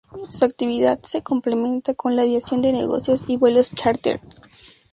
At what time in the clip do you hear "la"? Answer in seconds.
2.15-2.23